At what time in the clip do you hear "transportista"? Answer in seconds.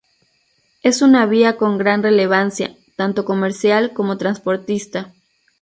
4.17-5.13